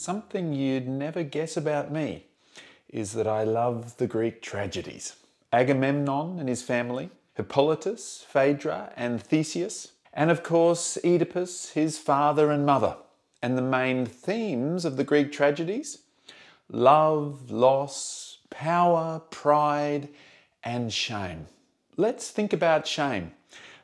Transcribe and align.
Something 0.00 0.54
you'd 0.54 0.88
never 0.88 1.22
guess 1.22 1.58
about 1.58 1.92
me 1.92 2.24
is 2.88 3.12
that 3.12 3.26
I 3.26 3.44
love 3.44 3.98
the 3.98 4.06
Greek 4.06 4.40
tragedies. 4.40 5.16
Agamemnon 5.52 6.38
and 6.38 6.48
his 6.48 6.62
family, 6.62 7.10
Hippolytus, 7.34 8.24
Phaedra, 8.26 8.94
and 8.96 9.22
Theseus, 9.22 9.92
and 10.14 10.30
of 10.30 10.42
course 10.42 10.96
Oedipus, 11.04 11.72
his 11.72 11.98
father 11.98 12.50
and 12.50 12.64
mother. 12.64 12.96
And 13.42 13.58
the 13.58 13.62
main 13.62 14.06
themes 14.06 14.86
of 14.86 14.96
the 14.96 15.04
Greek 15.04 15.32
tragedies 15.32 15.98
love, 16.70 17.50
loss, 17.50 18.38
power, 18.48 19.20
pride, 19.28 20.08
and 20.64 20.90
shame. 20.90 21.44
Let's 21.98 22.30
think 22.30 22.54
about 22.54 22.86
shame 22.86 23.32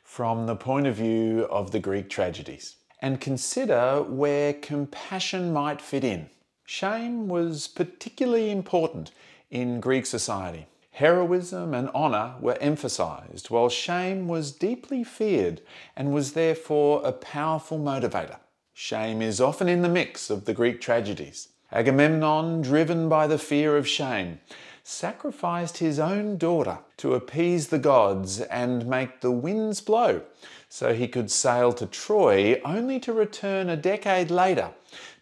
from 0.03 0.47
the 0.47 0.55
point 0.55 0.87
of 0.87 0.95
view 0.95 1.43
of 1.51 1.69
the 1.69 1.79
Greek 1.79 2.09
tragedies 2.09 2.77
and 2.99 3.21
consider 3.21 4.01
where 4.03 4.53
compassion 4.53 5.53
might 5.53 5.81
fit 5.81 6.03
in. 6.03 6.29
Shame 6.65 7.27
was 7.27 7.67
particularly 7.67 8.51
important 8.51 9.11
in 9.49 9.79
Greek 9.79 10.05
society. 10.05 10.67
Heroism 10.91 11.73
and 11.73 11.89
honour 11.89 12.35
were 12.41 12.57
emphasised, 12.59 13.49
while 13.49 13.69
shame 13.69 14.27
was 14.27 14.51
deeply 14.51 15.03
feared 15.03 15.61
and 15.95 16.11
was 16.11 16.33
therefore 16.33 17.01
a 17.05 17.11
powerful 17.11 17.77
motivator. 17.77 18.37
Shame 18.73 19.21
is 19.21 19.39
often 19.39 19.69
in 19.69 19.83
the 19.83 19.89
mix 19.89 20.29
of 20.29 20.45
the 20.45 20.53
Greek 20.53 20.81
tragedies. 20.81 21.49
Agamemnon, 21.71 22.61
driven 22.61 23.09
by 23.09 23.27
the 23.27 23.37
fear 23.37 23.77
of 23.77 23.87
shame, 23.87 24.39
sacrificed 24.87 25.79
his 25.79 25.99
own 25.99 26.37
daughter 26.37 26.79
to 26.95 27.13
appease 27.13 27.67
the 27.67 27.77
gods 27.77 28.39
and 28.39 28.87
make 28.87 29.19
the 29.19 29.29
winds 29.29 29.81
blow 29.81 30.21
so 30.69 30.93
he 30.93 31.09
could 31.09 31.29
sail 31.29 31.73
to 31.73 31.85
Troy 31.85 32.61
only 32.63 32.97
to 33.01 33.11
return 33.11 33.67
a 33.67 33.75
decade 33.75 34.31
later 34.31 34.71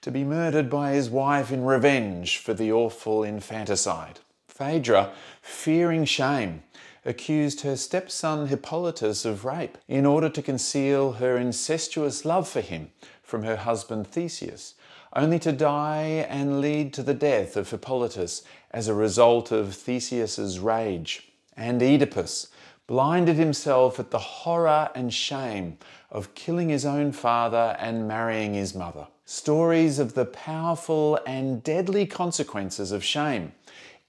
to 0.02 0.12
be 0.12 0.23
murdered 0.23 0.70
by 0.70 0.92
his 0.92 1.09
wife 1.09 1.52
in 1.52 1.66
revenge 1.66 2.38
for 2.38 2.53
the 2.53 2.72
awful 2.72 3.23
infanticide. 3.23 4.20
Phaedra, 4.48 5.12
fearing 5.42 6.06
shame, 6.06 6.62
accused 7.03 7.62
her 7.62 7.75
stepson 7.75 8.47
Hippolytus 8.47 9.25
of 9.25 9.45
rape 9.45 9.80
in 9.88 10.06
order 10.06 10.30
to 10.30 10.44
conceal 10.44 11.14
her 11.14 11.38
incestuous 11.38 12.23
love 12.23 12.47
for 12.47 12.62
him 12.62 12.92
from 13.23 13.42
her 13.42 13.56
husband 13.56 14.06
Theseus, 14.06 14.75
only 15.16 15.40
to 15.40 15.52
die 15.52 16.26
and 16.30 16.60
lead 16.60 16.94
to 16.94 17.04
the 17.04 17.14
death 17.14 17.56
of 17.56 17.70
Hippolytus 17.70 18.44
as 18.72 18.88
a 18.88 18.94
result 18.94 19.52
of 19.52 19.74
Theseus's 19.74 20.60
rage. 20.60 21.32
And 21.56 21.82
Oedipus 21.82 22.50
blinded 22.88 23.38
himself 23.38 24.00
at 24.00 24.12
the 24.12 24.20
horror 24.20 24.90
and 24.94 25.14
shame 25.14 25.78
of 26.12 26.36
killing 26.36 26.70
his 26.70 26.86
own 26.86 27.12
father 27.12 27.76
and 27.80 28.08
marrying 28.08 28.54
his 28.54 28.76
mother. 28.76 29.08
Stories 29.26 29.98
of 29.98 30.14
the 30.14 30.26
powerful 30.26 31.20
and 31.26 31.64
deadly 31.64 32.06
consequences 32.06 32.92
of 32.92 33.04
shame, 33.04 33.54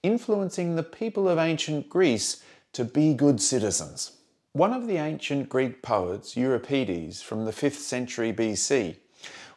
influencing 0.03 0.77
the 0.77 0.83
people 0.83 1.29
of 1.29 1.39
ancient 1.39 1.89
Greece 1.89 2.43
to 2.73 2.85
be 2.85 3.15
good 3.15 3.41
citizens. 3.41 4.13
One 4.53 4.73
of 4.73 4.87
the 4.87 4.97
ancient 4.97 5.49
Greek 5.49 5.83
poets, 5.83 6.37
Euripides, 6.37 7.23
from 7.23 7.45
the 7.45 7.53
5th 7.53 7.75
century 7.75 8.33
BC, 8.33 8.97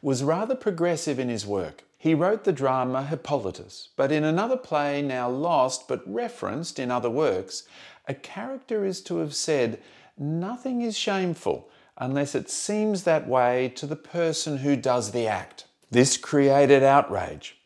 was 0.02 0.23
rather 0.23 0.55
progressive 0.55 1.19
in 1.19 1.30
his 1.30 1.45
work. 1.45 1.83
He 1.97 2.14
wrote 2.14 2.45
the 2.45 2.53
drama 2.53 3.03
Hippolytus, 3.03 3.89
but 3.97 4.11
in 4.11 4.23
another 4.23 4.55
play 4.55 5.02
now 5.02 5.30
lost 5.30 5.88
but 5.88 6.02
referenced 6.05 6.80
in 6.80 6.92
other 6.92 7.09
works, 7.09 7.64
a 8.08 8.14
character 8.14 8.86
is 8.86 9.02
to 9.02 9.17
have 9.17 9.36
said, 9.36 9.81
Nothing 10.17 10.81
is 10.81 10.97
shameful 10.97 11.70
unless 11.97 12.36
it 12.36 12.50
seems 12.50 13.03
that 13.03 13.27
way 13.27 13.72
to 13.75 13.86
the 13.86 13.95
person 13.95 14.58
who 14.59 14.75
does 14.75 15.11
the 15.11 15.27
act. 15.27 15.66
This 15.92 16.17
created 16.17 16.83
outrage. 16.83 17.58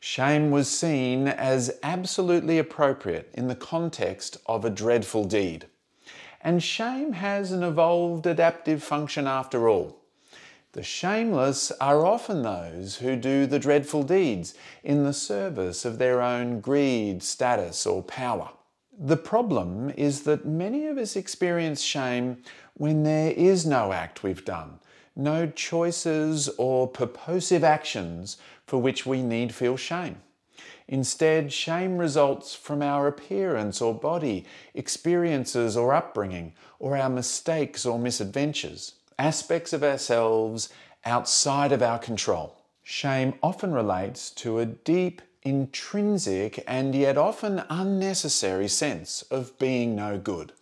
Shame 0.00 0.50
was 0.50 0.70
seen 0.70 1.26
as 1.26 1.78
absolutely 1.82 2.58
appropriate 2.58 3.30
in 3.34 3.48
the 3.48 3.56
context 3.56 4.36
of 4.46 4.64
a 4.64 4.70
dreadful 4.70 5.24
deed. 5.24 5.66
And 6.40 6.62
shame 6.62 7.14
has 7.14 7.50
an 7.50 7.62
evolved 7.62 8.26
adaptive 8.26 8.82
function 8.82 9.26
after 9.26 9.68
all. 9.68 9.98
The 10.72 10.82
shameless 10.82 11.72
are 11.80 12.04
often 12.04 12.42
those 12.42 12.96
who 12.96 13.16
do 13.16 13.46
the 13.46 13.58
dreadful 13.58 14.02
deeds 14.02 14.52
in 14.84 15.02
the 15.02 15.14
service 15.14 15.86
of 15.86 15.96
their 15.96 16.20
own 16.20 16.60
greed, 16.60 17.22
status, 17.22 17.86
or 17.86 18.02
power. 18.02 18.50
The 18.98 19.16
problem 19.16 19.88
is 19.96 20.24
that 20.24 20.44
many 20.44 20.86
of 20.86 20.98
us 20.98 21.16
experience 21.16 21.80
shame 21.80 22.42
when 22.74 23.02
there 23.02 23.30
is 23.30 23.64
no 23.64 23.94
act 23.94 24.22
we've 24.22 24.44
done, 24.44 24.78
no 25.16 25.46
choices 25.46 26.50
or 26.58 26.86
purposive 26.86 27.64
actions 27.64 28.36
for 28.66 28.78
which 28.78 29.06
we 29.06 29.22
need 29.22 29.54
feel 29.54 29.78
shame. 29.78 30.20
Instead, 30.86 31.50
shame 31.50 31.96
results 31.96 32.54
from 32.54 32.82
our 32.82 33.06
appearance 33.06 33.80
or 33.80 33.94
body, 33.94 34.44
experiences 34.74 35.78
or 35.78 35.94
upbringing, 35.94 36.52
or 36.78 36.94
our 36.94 37.08
mistakes 37.08 37.86
or 37.86 37.98
misadventures 37.98 38.96
aspects 39.18 39.72
of 39.72 39.82
ourselves 39.82 40.68
outside 41.04 41.72
of 41.72 41.82
our 41.82 41.98
control. 41.98 42.56
Shame 42.82 43.34
often 43.42 43.72
relates 43.72 44.30
to 44.30 44.58
a 44.58 44.66
deep, 44.66 45.20
intrinsic, 45.42 46.62
and 46.66 46.94
yet 46.94 47.18
often 47.18 47.62
unnecessary 47.68 48.68
sense 48.68 49.22
of 49.30 49.58
being 49.58 49.94
no 49.94 50.18
good. 50.18 50.52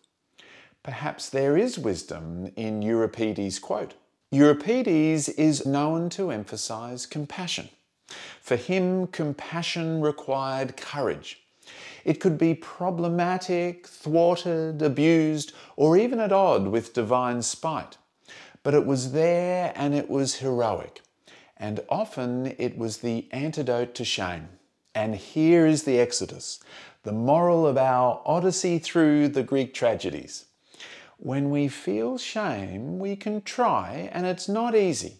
Perhaps 0.82 1.30
there 1.30 1.56
is 1.56 1.78
wisdom 1.78 2.52
in 2.56 2.82
Euripides' 2.82 3.58
quote. 3.58 3.94
Euripides 4.30 5.28
is 5.30 5.66
known 5.66 6.08
to 6.10 6.30
emphasize 6.30 7.06
compassion. 7.06 7.68
For 8.40 8.56
him, 8.56 9.08
compassion 9.08 10.00
required 10.00 10.76
courage. 10.76 11.42
It 12.04 12.20
could 12.20 12.38
be 12.38 12.54
problematic, 12.54 13.86
thwarted, 13.86 14.80
abused, 14.80 15.52
or 15.74 15.96
even 15.96 16.20
at 16.20 16.32
odds 16.32 16.68
with 16.68 16.94
divine 16.94 17.42
spite. 17.42 17.98
But 18.66 18.75
it 18.75 18.84
was 18.84 19.12
there 19.12 19.72
and 19.77 19.94
it 19.94 20.10
was 20.10 20.41
heroic. 20.41 21.03
And 21.56 21.84
often 21.88 22.53
it 22.59 22.77
was 22.77 22.99
the 22.99 23.28
antidote 23.31 23.94
to 23.94 24.04
shame. 24.04 24.49
And 24.93 25.15
here 25.15 25.69
is 25.69 25.84
the 25.84 26.00
Exodus, 26.00 26.59
the 27.04 27.12
moral 27.12 27.65
of 27.65 27.78
our 27.78 28.21
odyssey 28.25 28.81
through 28.81 29.28
the 29.28 29.44
Greek 29.44 29.72
tragedies. 29.72 30.47
When 31.16 31.50
we 31.50 31.69
feel 31.69 32.19
shame, 32.19 32.99
we 32.99 33.15
can 33.15 33.41
try, 33.43 34.10
and 34.12 34.27
it's 34.27 34.49
not 34.49 34.75
easy, 34.75 35.19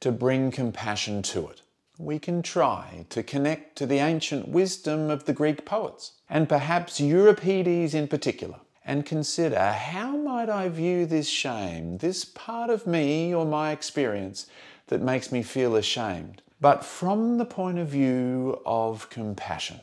to 0.00 0.12
bring 0.12 0.50
compassion 0.50 1.22
to 1.22 1.48
it. 1.48 1.62
We 1.96 2.18
can 2.18 2.42
try 2.42 3.06
to 3.08 3.22
connect 3.22 3.76
to 3.76 3.86
the 3.86 4.00
ancient 4.00 4.48
wisdom 4.48 5.08
of 5.08 5.24
the 5.24 5.32
Greek 5.32 5.64
poets, 5.64 6.12
and 6.28 6.50
perhaps 6.50 7.00
Euripides 7.00 7.94
in 7.94 8.08
particular 8.08 8.60
and 8.84 9.06
consider 9.06 9.72
how 9.72 10.16
might 10.16 10.48
I 10.48 10.68
view 10.68 11.06
this 11.06 11.28
shame, 11.28 11.98
this 11.98 12.24
part 12.24 12.70
of 12.70 12.86
me 12.86 13.34
or 13.34 13.46
my 13.46 13.72
experience 13.72 14.46
that 14.88 15.00
makes 15.00 15.32
me 15.32 15.42
feel 15.42 15.76
ashamed, 15.76 16.42
but 16.60 16.84
from 16.84 17.38
the 17.38 17.46
point 17.46 17.78
of 17.78 17.88
view 17.88 18.60
of 18.66 19.08
compassion. 19.10 19.80